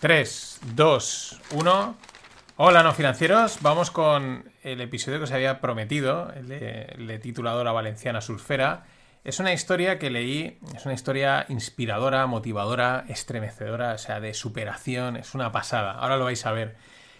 [0.00, 1.96] 3, 2, 1.
[2.56, 3.58] Hola, no financieros.
[3.60, 6.32] Vamos con el episodio que os había prometido.
[6.42, 8.86] Le, he titulado La Valenciana Surfera.
[9.24, 15.18] Es una historia que leí, es una historia inspiradora, motivadora, estremecedora, o sea, de superación.
[15.18, 15.92] Es una pasada.
[15.92, 16.76] Ahora lo vais a ver.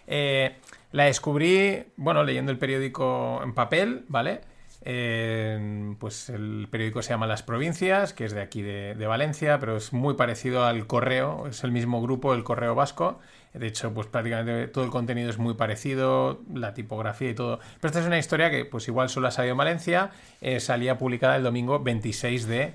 [0.07, 0.57] Eh,
[0.93, 4.41] la descubrí, bueno, leyendo el periódico en papel, ¿vale?
[4.83, 9.93] Pues el periódico se llama Las Provincias, que es de aquí de, Valencia, pero es
[9.93, 13.19] muy parecido al Correo, es el mismo grupo, el Correo Vasco.
[13.53, 17.59] De hecho, pues prácticamente todo el contenido es muy parecido, la tipografía y todo.
[17.81, 20.99] Pero esta es una historia que pues igual solo ha salido en Valencia, eh, salía
[20.99, 22.75] publicada el domingo 26 de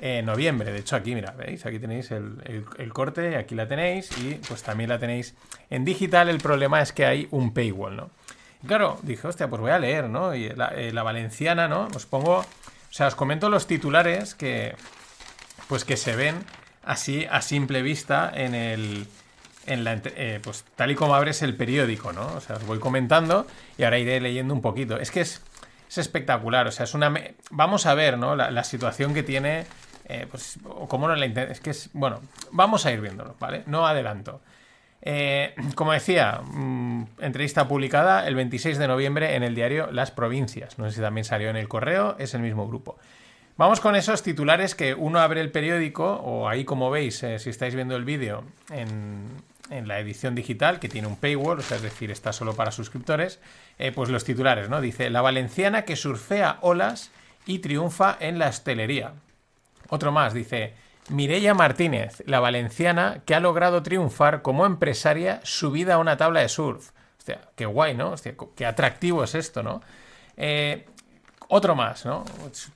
[0.00, 0.72] eh, noviembre.
[0.72, 1.66] De hecho, aquí, mira, ¿veis?
[1.66, 2.38] Aquí tenéis el,
[2.78, 5.34] el, corte, aquí la tenéis y pues también la tenéis
[5.70, 6.28] en digital.
[6.28, 8.10] El problema es que hay un paywall, ¿no?
[8.66, 10.34] Claro, dije, hostia, pues voy a leer, ¿no?
[10.34, 11.88] Y eh, la, valenciana, ¿no?
[11.94, 12.44] Os pongo, o
[12.90, 14.76] sea, os comento los titulares que,
[15.68, 16.36] pues que se ven
[16.84, 19.06] así a simple vista en el,
[19.66, 22.26] en la, eh, pues tal y como abres el periódico, ¿no?
[22.34, 23.46] O sea, os voy comentando
[23.78, 24.98] y ahora iré leyendo un poquito.
[24.98, 25.42] Es que es,
[25.88, 27.12] es espectacular, o sea, es una...
[27.50, 28.36] Vamos a ver, ¿no?
[28.36, 29.66] La, situación que tiene,
[30.06, 31.26] eh, pues, o cómo no la...
[31.26, 33.62] Es que es, bueno, vamos a ir viéndolo, ¿vale?
[33.66, 34.40] No adelanto.
[35.06, 40.78] Eh, como decía, mm, entrevista publicada el 26 de noviembre en el diario Las Provincias.
[40.78, 42.96] No sé si también salió en el correo, es el mismo grupo.
[43.56, 47.50] Vamos con esos titulares que uno abre el periódico, o ahí como veis, eh, si
[47.50, 52.32] estáis viendo el vídeo en, la edición digital, que tiene un paywall, es decir, está
[52.32, 53.40] solo para suscriptores,
[53.78, 54.80] eh, pues los titulares, ¿no?
[54.80, 57.10] Dice, la valenciana que surfea olas
[57.46, 59.12] y triunfa en la hostelería.
[59.88, 60.74] Otro más, dice,
[61.10, 66.48] Mireia Martínez, la valenciana que ha logrado triunfar como empresaria subida a una tabla de
[66.48, 66.90] surf.
[67.18, 68.14] Hostia, qué guay, ¿no?
[68.56, 69.82] Qué atractivo es esto, ¿no?
[70.36, 70.86] Eh,
[71.48, 72.24] otro más, ¿no?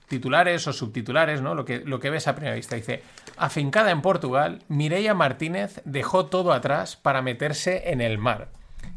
[0.08, 1.54] Titulares o subtitulares, ¿no?
[1.54, 2.76] Lo que, lo que ves a primera vista.
[2.76, 3.02] Dice,
[3.36, 8.48] afincada en Portugal, Mireia Martínez dejó todo atrás para meterse en el mar.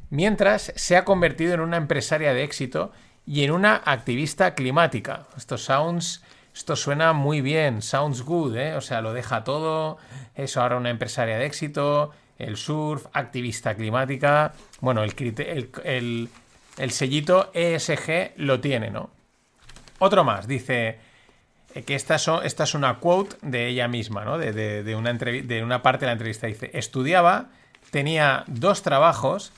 [0.10, 2.92] Mientras se ha convertido en una empresaria de éxito
[3.26, 5.28] y en una activista climática.
[5.38, 6.22] Estos sounds
[6.54, 8.76] esto suena muy bien, sounds good, ¿eh?
[8.76, 9.98] O sea, lo deja todo,
[10.36, 15.14] eso ahora una empresaria de éxito, el surf, activista climática, bueno, el,
[16.78, 19.12] el, sellito ESG lo tiene, ¿no?
[20.00, 21.00] Otro más, dice
[21.74, 24.38] eh, que esta, es una quote de ella misma, ¿no?
[24.38, 26.48] De, una de una parte de la entrevista.
[26.48, 27.50] Dice, estudiaba,
[27.92, 29.54] tenía dos trabajos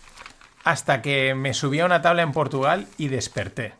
[0.63, 3.73] hasta que me subí a una tabla en Portugal y desperté.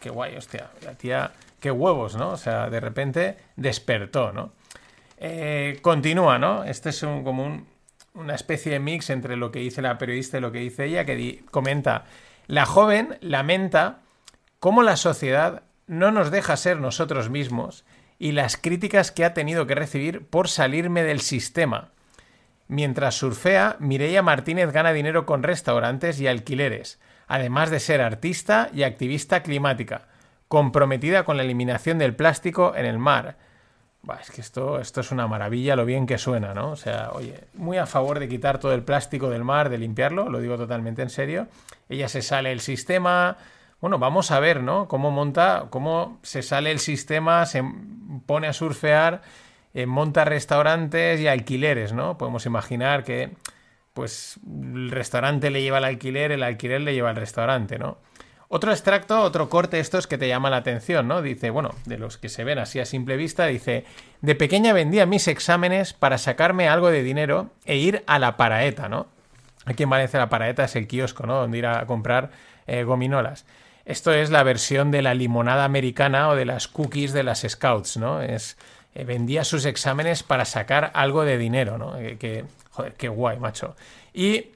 [0.00, 2.30] qué guay, hostia, la tía qué huevos, ¿no?
[2.30, 4.52] O sea, de repente despertó, ¿no?
[5.18, 6.64] Eh, continúa, ¿no?
[6.64, 7.66] Este es un, como
[8.14, 11.04] una especie de mix entre lo que dice la periodista y lo que dice ella,
[11.04, 12.04] que comenta,
[12.46, 14.00] la joven lamenta
[14.60, 17.84] cómo la sociedad no nos deja ser nosotros mismos
[18.18, 21.90] y las críticas que ha tenido que recibir por salirme del sistema.
[22.66, 28.82] Mientras surfea, Mireia Martínez gana dinero con restaurantes y alquileres, además de ser artista y
[28.82, 30.08] activista climática
[30.48, 33.36] comprometida con la eliminación del plástico en el mar.
[34.20, 36.70] es que esto, esto es una maravilla lo bien que suena, ¿no?
[36.70, 40.28] O sea, oye, muy a favor de quitar todo el plástico del mar, de limpiarlo,
[40.30, 41.48] lo digo totalmente en serio.
[41.88, 43.36] Ella se sale el sistema.
[43.80, 44.88] Bueno, vamos a ver, ¿no?
[44.88, 47.62] Cómo monta, cómo se sale el sistema, se
[48.26, 49.22] pone a surfear,
[49.74, 52.16] eh, monta restaurantes y alquileres, ¿no?
[52.16, 53.30] Podemos imaginar que,
[53.92, 57.98] pues, el restaurante le lleva el alquiler, el alquiler le lleva al restaurante, ¿no?
[58.50, 61.20] Otro extracto, otro corte estos que te llama la atención, ¿no?
[61.20, 63.84] Dice, bueno, de los que se ven así a simple vista, dice,
[64.22, 68.88] de pequeña vendía mis exámenes para sacarme algo de dinero e ir a la paraeta,
[68.88, 69.06] ¿no?
[69.66, 71.34] Aquí en Valencia la paraeta es el kiosco, ¿no?
[71.34, 72.30] Donde ir a comprar
[72.66, 73.44] eh, gominolas.
[73.84, 77.98] Esto es la versión de la limonada americana o de las cookies de las scouts,
[77.98, 78.22] ¿no?
[78.22, 78.56] Es,
[78.94, 81.98] eh, vendía sus exámenes para sacar algo de dinero, ¿no?
[81.98, 83.76] Eh, joder, qué guay, macho.
[84.14, 84.52] Y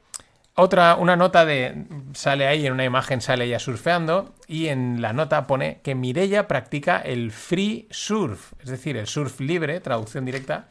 [0.54, 1.86] otra, una nota de.
[2.12, 4.34] Sale ahí en una imagen, sale ella surfeando.
[4.46, 9.40] Y en la nota pone que Mirella practica el free surf, es decir, el surf
[9.40, 10.68] libre, traducción directa.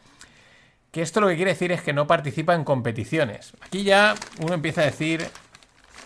[0.92, 3.54] Que esto lo que quiere decir es que no participa en competiciones.
[3.62, 5.28] Aquí ya uno empieza a decir.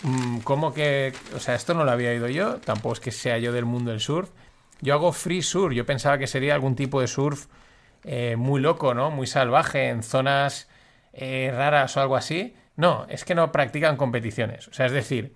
[0.04, 1.14] Mm, ¿Cómo que.?
[1.36, 2.58] O sea, esto no lo había oído yo.
[2.62, 4.30] Tampoco es que sea yo del mundo del surf.
[4.82, 5.74] Yo hago free surf.
[5.74, 7.48] Yo pensaba que sería algún tipo de surf
[8.06, 9.12] eh, muy loco, ¿no?
[9.12, 10.70] Muy salvaje, en zonas
[11.12, 12.56] eh, raras o algo así.
[12.76, 14.68] No, es que no practican competiciones.
[14.68, 15.34] O sea, es decir,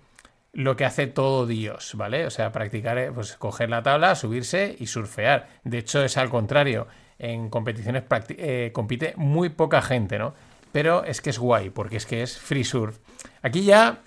[0.52, 2.26] lo que hace todo Dios, ¿vale?
[2.26, 5.48] O sea, practicar, eh, pues coger la tabla, subirse y surfear.
[5.64, 6.86] De hecho, es al contrario.
[7.18, 10.34] En competiciones eh, compite muy poca gente, ¿no?
[10.72, 12.98] Pero es que es guay, porque es que es free surf.
[13.42, 13.98] Aquí ya,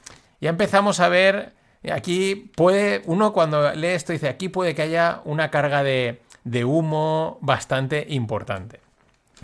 [0.41, 1.53] ya empezamos a ver.
[1.91, 3.01] Aquí puede.
[3.05, 8.05] Uno cuando lee esto dice: aquí puede que haya una carga de, de humo bastante
[8.09, 8.79] importante.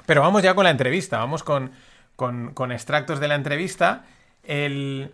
[0.05, 1.71] Pero vamos ya con la entrevista, vamos con
[2.19, 4.03] con, extractos de la entrevista.
[4.43, 5.13] El,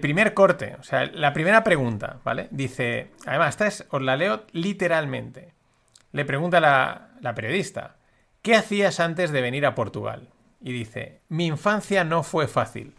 [0.00, 2.48] primer corte, o sea, la primera pregunta, ¿vale?
[2.50, 5.52] Dice, además, esta es, os la leo literalmente.
[6.12, 7.96] Le pregunta la periodista,
[8.42, 10.28] ¿qué hacías antes de venir a Portugal?
[10.60, 12.94] Y dice, mi infancia no fue fácil,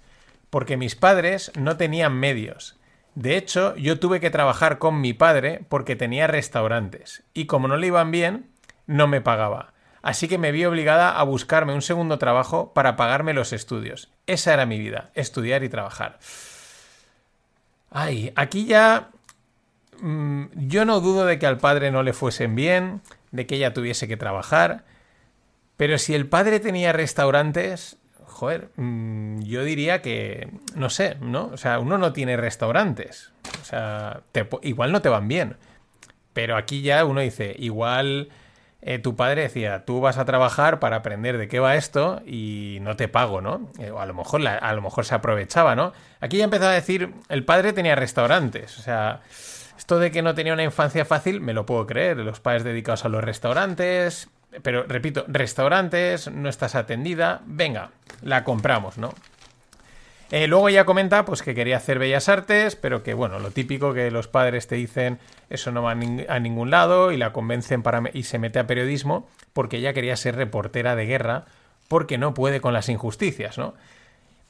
[0.49, 2.77] porque mis padres no tenían medios.
[3.15, 7.77] De hecho, yo tuve que trabajar con mi padre porque tenía restaurantes, y como no
[7.77, 8.49] le iban bien,
[8.87, 9.73] no me pagaba.
[10.03, 14.09] Así que me vi obligada a buscarme un segundo trabajo para pagarme los estudios.
[14.27, 16.19] Esa era mi vida, estudiar y trabajar.
[17.89, 19.11] Ay, aquí ya
[20.01, 23.01] mm, yo no dudo de que al padre no le fuesen bien,
[23.31, 24.83] de que ella tuviese que trabajar,
[25.77, 27.95] pero si el padre tenía restaurantes,
[28.25, 31.45] joder, mm, yo diría que, no sé, ¿no?
[31.53, 34.21] O sea, uno no tiene restaurantes, o sea,
[34.63, 35.55] igual no te van bien,
[36.33, 38.29] pero aquí ya uno dice, igual
[38.85, 42.79] eh, tu padre decía, tú vas a trabajar para aprender de qué va esto y
[42.81, 43.69] no te pago, ¿no?
[43.79, 45.93] Eh, o a lo mejor, a lo mejor se aprovechaba, ¿no?
[46.19, 49.21] Aquí ya empezaba a decir, el padre tenía restaurantes, o sea,
[49.77, 53.05] esto de que no tenía una infancia fácil, me lo puedo creer, los padres dedicados
[53.05, 54.29] a los restaurantes,
[54.61, 57.91] pero repito, restaurantes, no estás atendida, venga,
[58.21, 59.13] la compramos, ¿no?
[60.35, 63.93] Eh, luego ella comenta pues, que quería hacer bellas artes, pero que, bueno, lo típico
[63.93, 65.19] que los padres te dicen,
[65.51, 69.29] eso no va a, ningún lado, y la convencen para y se mete a periodismo
[69.53, 71.45] porque ella quería ser reportera de guerra
[71.87, 73.75] porque no puede con las injusticias, ¿no?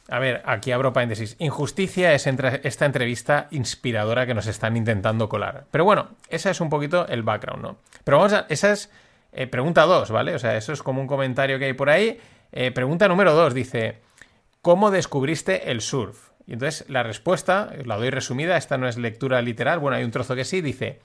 [0.08, 1.36] A ver, aquí abro paréntesis.
[1.40, 5.66] Injusticia es esta entrevista inspiradora que nos están intentando colar.
[5.70, 7.76] Pero bueno, esa es un poquito el background, ¿no?
[8.06, 8.46] Pero vamos a.
[8.48, 8.90] Esa es
[9.34, 10.34] eh, pregunta 2, ¿vale?
[10.34, 12.22] O sea, eso es como un comentario que hay por ahí.
[12.54, 13.98] Eh, pregunta número 2 dice.
[14.64, 16.30] ¿Cómo descubriste el surf?
[16.48, 20.12] Y entonces la respuesta, la doy resumida, esta no es lectura literal, bueno, hay un
[20.12, 21.02] trozo que sí, dice,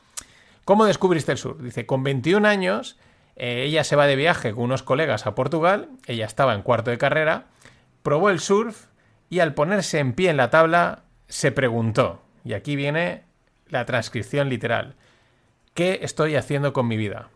[0.64, 1.60] ¿cómo descubriste el surf?
[1.60, 3.00] Dice, con 21 años,
[3.34, 6.92] eh, ella se va de viaje con unos colegas a Portugal, ella estaba en cuarto
[6.92, 7.46] de carrera,
[8.04, 8.86] probó el surf
[9.28, 13.24] y al ponerse en pie en la tabla se preguntó, y aquí viene
[13.66, 14.94] la transcripción literal,
[15.74, 17.30] ¿qué estoy haciendo con mi vida?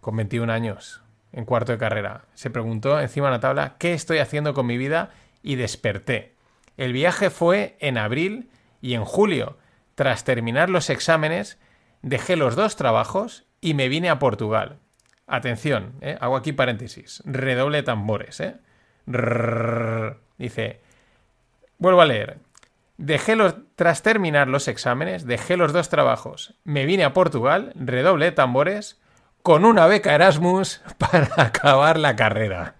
[0.00, 2.24] Con 21 años, en cuarto de carrera.
[2.34, 5.12] Se preguntó encima de la tabla, ¿qué estoy haciendo con mi vida?
[5.48, 6.34] Y desperté.
[6.76, 8.50] El viaje fue en abril
[8.82, 9.56] y en julio.
[9.94, 11.58] Tras terminar los exámenes,
[12.02, 14.76] dejé los dos trabajos y me vine a Portugal.
[15.26, 16.18] Atención, ¿eh?
[16.20, 17.22] hago aquí paréntesis.
[17.24, 18.40] Redoble tambores.
[18.40, 18.56] ¿eh?
[20.36, 20.82] dice,
[21.78, 22.36] vuelvo a leer.
[22.98, 26.56] Dejé los, tras terminar los exámenes, dejé los dos trabajos.
[26.64, 29.00] Me vine a Portugal, redoble tambores,
[29.42, 32.74] con una beca Erasmus para acabar la carrera.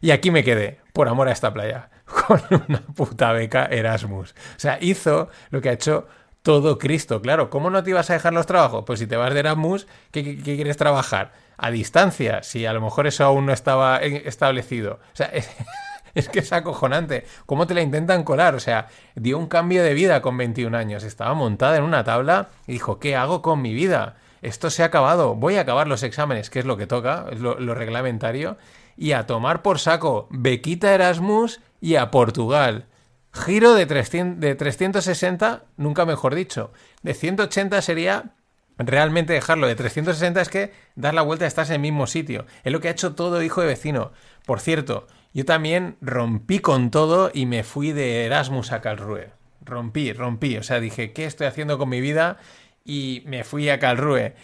[0.00, 1.90] Y aquí me quedé, por amor a esta playa.
[2.26, 4.32] con una puta beca Erasmus.
[4.32, 6.06] O sea, hizo lo que ha hecho
[6.42, 7.20] todo Cristo.
[7.20, 8.84] Claro, ¿cómo no te ibas a dejar los trabajos?
[8.86, 11.32] Pues si te vas de Erasmus, ¿qué, quieres trabajar?
[11.56, 15.00] A distancia, si a lo mejor eso aún no estaba establecido.
[15.12, 15.26] O sea,
[16.14, 17.26] es, que es acojonante.
[17.46, 18.54] ¿Cómo te la intentan colar?
[18.54, 18.86] O sea,
[19.16, 21.02] dio un cambio de vida con 21 años.
[21.02, 24.14] Estaba montada en una tabla y dijo, ¿qué hago con mi vida?
[24.40, 25.34] Esto se ha acabado.
[25.34, 28.56] Voy a acabar los exámenes, que es lo que toca, es lo, lo reglamentario.
[28.96, 32.86] Y a tomar por saco bequita Erasmus y a Portugal.
[33.32, 36.72] Giro de, 300, de 360, nunca mejor dicho.
[37.02, 38.32] De 180 sería
[38.78, 39.66] realmente dejarlo.
[39.66, 42.46] De 360 es que dar la vuelta estás en el mismo sitio.
[42.64, 44.12] Es lo que ha hecho todo hijo de vecino.
[44.46, 49.30] Por cierto, yo también rompí con todo y me fui de Erasmus a Calrue.
[49.62, 50.56] Rompí, rompí.
[50.56, 52.38] O sea, dije, ¿qué estoy haciendo con mi vida?
[52.84, 54.34] Y me fui a Calrue.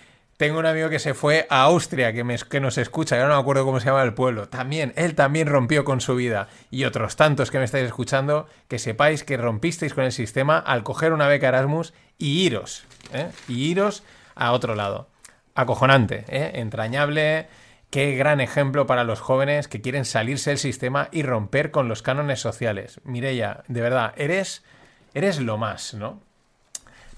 [0.42, 3.34] Tengo un amigo que se fue a Austria, que, me, que nos escucha, ya no
[3.36, 4.48] me acuerdo cómo se llama el pueblo.
[4.48, 6.48] También, él también rompió con su vida.
[6.68, 10.82] Y otros tantos que me estáis escuchando, que sepáis que rompisteis con el sistema al
[10.82, 12.82] coger una beca Erasmus y iros.
[13.12, 13.30] ¿eh?
[13.46, 14.02] Y iros
[14.34, 15.08] a otro lado.
[15.54, 16.50] Acojonante, ¿eh?
[16.54, 17.46] entrañable.
[17.90, 22.02] Qué gran ejemplo para los jóvenes que quieren salirse del sistema y romper con los
[22.02, 23.00] cánones sociales.
[23.04, 24.64] Mireya, de verdad, eres,
[25.14, 26.20] eres lo más, ¿no?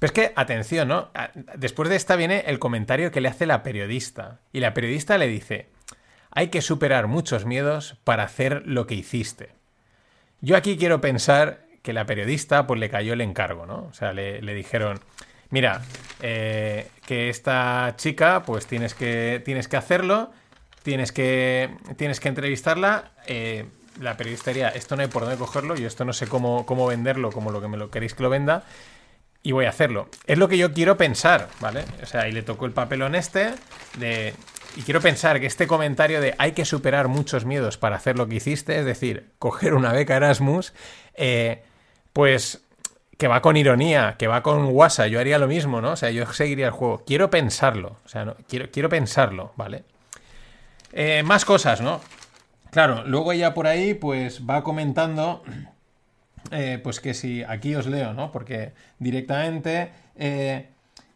[0.04, 1.08] Pero es que, atención, ¿no?
[1.56, 4.38] Después de esta viene el comentario que le hace la periodista.
[4.52, 5.70] Y la periodista le dice,
[6.30, 9.52] hay que superar muchos miedos para hacer lo que hiciste.
[10.42, 13.87] Yo aquí quiero pensar que la periodista pues le cayó el encargo, ¿no?
[13.88, 15.00] O sea, le, dijeron,
[15.49, 15.80] mira,
[16.20, 20.32] eh, que esta chica pues tienes que, tienes que hacerlo,
[20.82, 23.12] tienes que, tienes que entrevistarla.
[23.26, 23.64] Eh,
[24.02, 26.87] la periodista diría, esto no hay por dónde cogerlo, yo esto no sé cómo, cómo
[26.87, 28.64] venderlo, como lo que me lo queréis que lo venda
[29.44, 30.08] y voy a hacerlo.
[30.26, 31.84] Es lo que yo quiero pensar, ¿vale?
[32.02, 33.54] O sea, y le tocó el papelón este
[33.98, 34.34] de...
[34.76, 38.26] Y quiero pensar que este comentario de hay que superar muchos miedos para hacer lo
[38.26, 40.72] que hiciste, es decir, coger una beca Erasmus,
[41.14, 41.62] eh,
[42.12, 42.62] pues
[43.18, 45.92] que va con ironía, que va con guasa, yo haría lo mismo, ¿no?
[45.92, 47.04] O sea, yo seguiría el juego.
[47.06, 49.84] Quiero pensarlo, o sea, no, quiero, quiero pensarlo, ¿vale?
[50.92, 52.00] Eh, más cosas, ¿no?
[52.70, 55.44] Claro, luego ella por ahí pues va comentando,
[56.50, 58.32] eh, pues que si, aquí os leo, ¿no?
[58.32, 60.68] Porque directamente, eh,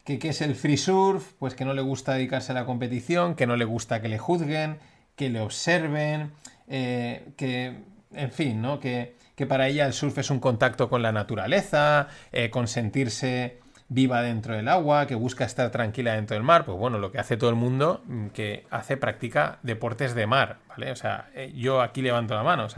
[0.05, 3.35] que qué es el free surf, pues que no le gusta dedicarse a la competición,
[3.35, 4.77] que no le gusta que le juzguen,
[5.15, 6.31] que le observen,
[6.67, 7.77] eh, que,
[8.13, 8.79] en fin, ¿no?
[8.79, 12.07] Que, que, para ella el surf es un contacto con la naturaleza,
[12.51, 13.59] con sentirse
[13.89, 17.17] viva dentro del agua, que busca estar tranquila dentro del mar, pues bueno, lo que
[17.17, 20.91] hace todo el mundo mm, que hace, practica deportes de mar, ¿vale?
[20.91, 22.69] O sea, eh, yo aquí levanto la mano, o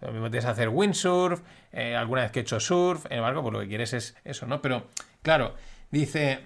[0.00, 1.40] me metes a hacer windsurf,
[1.72, 4.16] eh, alguna vez que he hecho surf, en el barco, pues lo que quieres es
[4.24, 4.60] eso, ¿no?
[4.62, 4.86] Pero,
[5.22, 5.54] claro,
[5.90, 6.40] dice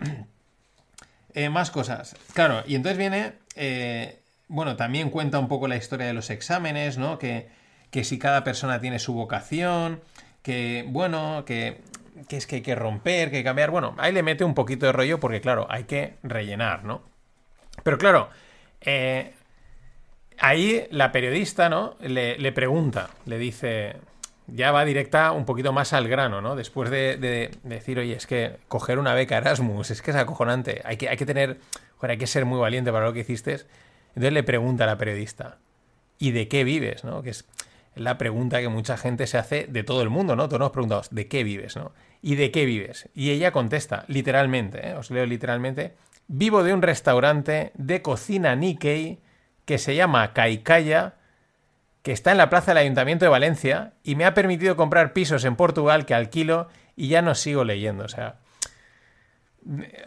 [1.34, 2.16] eh, más cosas.
[2.34, 3.34] Claro, y entonces viene,
[4.48, 7.18] bueno, también cuenta un poco la historia de los exámenes, ¿no?
[7.18, 7.48] Que,
[7.90, 10.00] que si cada persona tiene su vocación,
[10.42, 11.82] que, bueno, que
[12.28, 13.70] que es que hay que romper, que hay que cambiar.
[13.70, 17.02] Bueno, ahí le mete un poquito de rollo porque, claro, hay que rellenar, ¿no?
[17.82, 18.30] Pero claro,
[18.80, 19.34] eh,
[20.40, 21.96] ahí la periodista, ¿no?
[22.00, 23.96] Le, pregunta, le dice,
[24.46, 26.56] ya va directa un poquito más al grano, ¿no?
[26.56, 30.96] Después de, decir, oye, es que coger una beca Erasmus, es que es acojonante, hay
[30.96, 31.60] que, hay que tener,
[32.00, 33.52] hay que ser muy valiente para lo que hiciste.
[34.08, 35.58] Entonces le pregunta a la periodista,
[36.18, 37.22] ¿y de qué vives, no?
[37.22, 37.46] Que es
[37.94, 40.48] la pregunta que mucha gente se hace de todo el mundo, ¿no?
[40.48, 41.92] Todos nos preguntamos, ¿de qué vives, no?
[42.22, 43.08] ¿Y de qué vives?
[43.14, 44.94] Y ella contesta, literalmente, ¿eh?
[44.94, 45.94] os leo literalmente,
[46.28, 49.20] vivo de un restaurante de cocina Nikkei
[49.70, 51.14] que se llama Kaikaya,
[52.02, 55.44] que está en la plaza del Ayuntamiento de Valencia y me ha permitido comprar pisos
[55.44, 58.02] en Portugal que alquilo y ya no sigo leyendo.
[58.02, 58.40] O sea,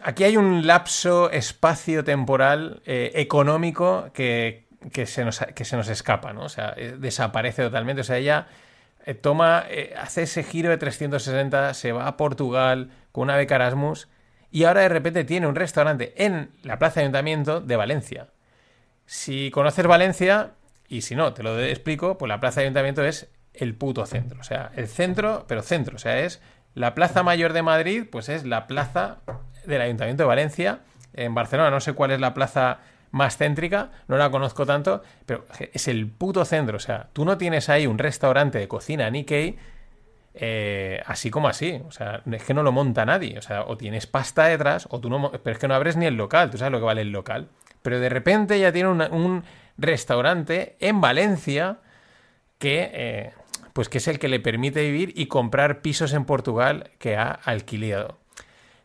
[0.02, 6.34] aquí hay un lapso espacio-temporal eh, económico que, que se, nos, que se nos escapa,
[6.34, 6.42] ¿no?
[6.42, 8.02] O sea, eh, desaparece totalmente.
[8.02, 8.48] O sea, ella
[9.06, 9.64] eh, toma,
[9.98, 14.08] hace ese giro de 360, se va a Portugal con una beca Erasmus
[14.50, 18.28] y ahora de repente tiene un restaurante en la Plaza de Ayuntamiento de Valencia.
[19.06, 20.52] Si conoces Valencia,
[20.88, 24.40] y si no, te lo explico, pues la Plaza de Ayuntamiento es el puto centro.
[24.40, 25.96] O sea, el centro, pero centro.
[25.96, 26.40] O sea, es
[26.74, 29.18] la Plaza Mayor de Madrid, pues es la plaza
[29.66, 30.80] del Ayuntamiento de Valencia.
[31.14, 32.80] En Barcelona no sé cuál es la plaza
[33.12, 36.76] más céntrica, no la conozco tanto, pero es el puto centro.
[36.76, 39.56] O sea, tú no tienes ahí un restaurante de cocina Nikkei
[40.34, 41.80] eh, así como así.
[41.86, 43.38] O sea, es que no lo monta nadie.
[43.38, 45.30] O sea, o tienes pasta detrás, o tú no.
[45.30, 47.48] Pero es que no abres ni el local, tú sabes lo que vale el local.
[47.84, 49.44] Pero de repente ya tiene un
[49.76, 51.80] restaurante en Valencia
[52.58, 52.90] que.
[52.92, 53.32] Eh,
[53.74, 57.28] pues que es el que le permite vivir y comprar pisos en Portugal que ha
[57.28, 58.18] alquilado.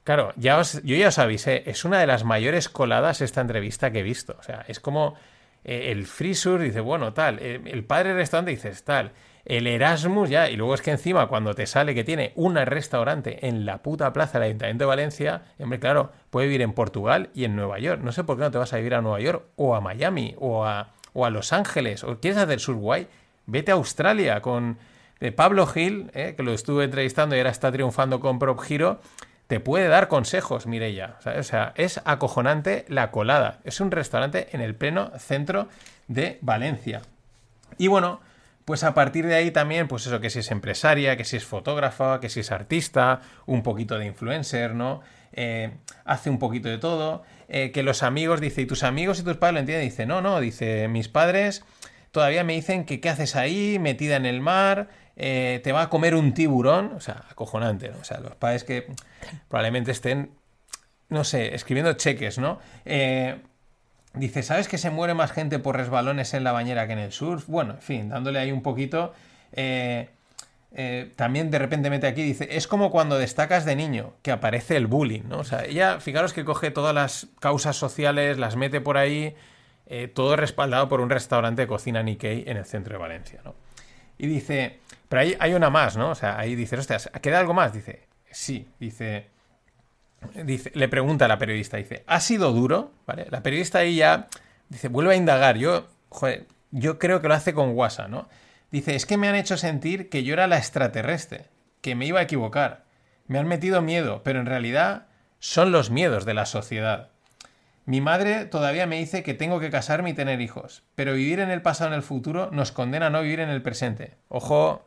[0.03, 3.99] Claro, ya yo ya os avisé, es una de las mayores coladas esta entrevista que
[3.99, 4.35] he visto.
[4.39, 5.13] O sea, es como
[5.63, 9.11] eh, el Frisur dice, bueno, tal, eh, el padre restaurante dice, tal,
[9.45, 13.47] el Erasmus ya, y luego es que encima cuando te sale que tiene un restaurante
[13.47, 17.45] en la puta plaza del Ayuntamiento de Valencia, hombre, claro, puede vivir en Portugal y
[17.45, 18.01] en Nueva York.
[18.03, 20.35] No sé por qué no te vas a vivir a Nueva York o a Miami
[20.39, 23.07] o a, o a Los Ángeles o quieres hacer sur guay,
[23.45, 24.77] vete a Australia con
[25.19, 28.99] eh, Pablo Gil, que lo estuve entrevistando y ahora está triunfando con Prop Giro
[29.49, 31.15] te puede dar consejos, Mirella.
[31.25, 33.61] O sea, es acojonante la colada.
[33.63, 35.67] Es un restaurante en el pleno centro
[36.07, 37.01] de Valencia.
[37.79, 38.21] Y bueno,
[38.69, 41.43] pues a partir de ahí también, pues eso, que si es empresaria, que si es
[41.43, 45.01] fotógrafa, que si es artista, un poquito de influencer, ¿no?
[45.33, 45.71] Eh,
[46.05, 47.23] hace un poquito de todo.
[47.47, 49.89] Eh, que los amigos, dice, ¿y tus amigos y tus padres lo entienden?
[49.89, 51.65] Dice, no, no, dice, mis padres
[52.11, 55.89] todavía me dicen que qué haces ahí, metida en el mar, eh, te va a
[55.89, 57.97] comer un tiburón, o sea, acojonante, ¿no?
[57.97, 58.85] O sea, los padres que
[59.47, 60.29] probablemente estén,
[61.07, 62.59] no sé, escribiendo cheques, ¿no?
[62.85, 63.41] Eh,
[64.13, 67.11] dice, ¿sabes que se muere más gente por resbalones en la bañera que en el
[67.11, 67.47] surf?
[67.47, 69.13] Bueno, en fin, dándole ahí un poquito.
[69.51, 70.09] Eh,
[71.15, 74.87] también de repente mete aquí, dice, es como cuando destacas de niño, que aparece el
[74.87, 75.39] bullying, ¿no?
[75.39, 79.35] O sea, ella, fijaros que coge todas las causas sociales, las mete por ahí,
[80.13, 83.55] todo respaldado por un restaurante de cocina Nikkei en el centro de Valencia, ¿no?
[84.19, 86.11] Y dice, pero ahí hay una más, ¿no?
[86.11, 87.73] O sea, ahí dice, hostias, ¿queda algo más?
[87.73, 89.27] Dice, sí, dice,
[90.43, 92.91] dice, le pregunta a la periodista, dice, ¿ha sido duro?
[93.29, 94.27] La periodista ahí ya
[94.69, 95.87] dice, vuelve a indagar, yo,
[96.71, 98.29] yo creo que lo hace con WhatsApp, ¿no?
[98.71, 101.45] Dice, es que me han hecho sentir que yo era la extraterrestre,
[101.81, 102.83] que me iba a equivocar,
[103.27, 105.07] me han metido miedo, pero en realidad
[105.39, 107.09] son los miedos de la sociedad.
[107.85, 111.49] Mi madre todavía me dice que tengo que casarme y tener hijos, pero vivir en
[111.49, 114.15] el pasado en el futuro nos condena a no vivir en el presente.
[114.27, 114.85] Ojo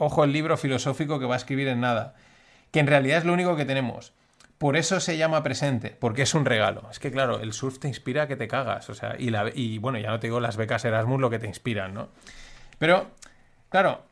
[0.00, 2.14] Ojo el libro filosófico que va a escribir en nada.
[2.70, 4.14] Que en realidad es lo único que tenemos.
[4.60, 6.86] Por eso se llama presente, porque es un regalo.
[6.90, 8.90] Es que, claro, el surf te inspira a que te cagas.
[8.90, 11.94] O sea, y, bueno, ya no te digo las becas Erasmus lo que te inspiran,
[11.94, 12.10] ¿no?
[12.78, 13.12] Pero,
[13.70, 14.02] claro,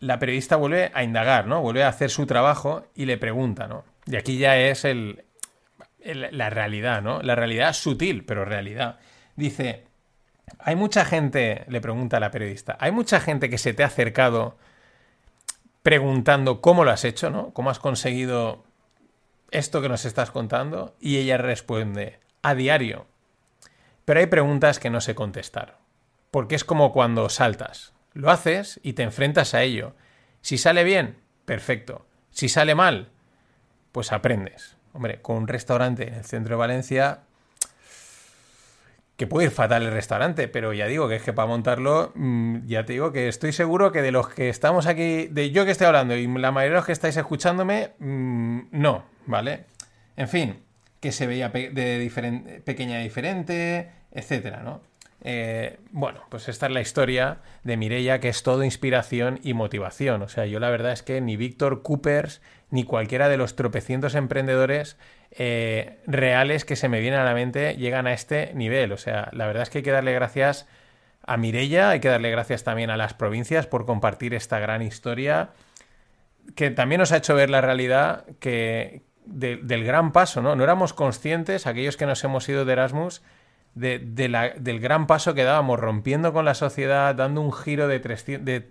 [0.00, 1.60] la periodista vuelve a indagar, ¿no?
[1.60, 3.84] Vuelve a hacer su trabajo y le pregunta, ¿no?
[4.06, 5.24] Y aquí ya es el,
[6.02, 7.20] la realidad, ¿no?
[7.20, 8.98] La realidad sutil, pero realidad.
[9.36, 9.84] Dice,
[10.58, 13.88] Hay mucha gente, le pregunta a la periodista, hay mucha gente que se te ha
[13.88, 14.56] acercado
[15.82, 17.50] preguntando cómo lo has hecho, ¿no?
[17.52, 18.64] ¿Cómo has conseguido
[19.52, 20.96] esto que nos estás contando?
[21.00, 23.06] Y ella responde, a diario.
[24.04, 25.78] Pero hay preguntas que no sé contestar.
[26.30, 27.92] Porque es como cuando saltas.
[28.14, 29.94] Lo haces y te enfrentas a ello.
[30.40, 32.06] Si sale bien, perfecto.
[32.30, 33.10] Si sale mal,
[33.92, 34.76] pues aprendes.
[34.92, 37.20] Hombre, con un restaurante en el centro de Valencia,
[39.16, 42.66] que puede ir fatal el restaurante, pero ya digo que es que para montarlo, mm,
[42.66, 45.70] ya te digo que estoy seguro que de los que estamos aquí, de yo que
[45.70, 49.64] estoy hablando y la mayoría de los que estáis escuchándome, mm, no, ¿vale?
[50.16, 50.62] En fin,
[51.00, 54.80] que se veía de pequeña diferente, etcétera, ¿no?
[55.24, 60.22] Eh, bueno, pues esta es la historia de Mirella, que es todo inspiración y motivación.
[60.22, 64.14] O sea, yo la verdad es que ni Víctor Coopers ni cualquiera de los tropecientos
[64.14, 64.96] emprendedores
[65.30, 68.92] eh, reales que se me vienen a la mente llegan a este nivel.
[68.92, 70.66] O sea, la verdad es que hay que darle gracias
[71.24, 75.50] a Mirella, hay que darle gracias también a las provincias por compartir esta gran historia
[76.56, 80.56] que también nos ha hecho ver la realidad que del gran paso, ¿no?
[80.56, 83.22] No éramos conscientes, aquellos que nos hemos ido de Erasmus,
[83.74, 88.70] del gran paso que dábamos, rompiendo con la sociedad, dando un giro de, de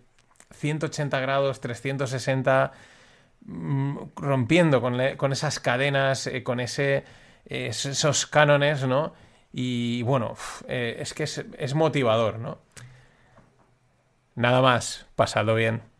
[0.53, 2.71] 180 grados, 360,
[3.45, 4.99] mm, rompiendo con,
[5.31, 7.03] esas cadenas, eh, con ese,
[7.45, 9.13] esos cánones, ¿no?
[9.53, 10.35] Y bueno,
[10.67, 12.59] eh, es que es, es motivador, ¿no?
[14.35, 15.90] Nada más, pasado bien.